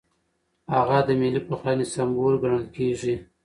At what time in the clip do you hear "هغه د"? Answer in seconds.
0.75-1.09